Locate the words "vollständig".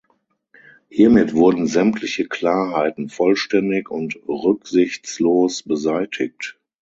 3.09-3.91